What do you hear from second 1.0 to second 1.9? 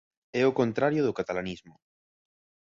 do catalanismo.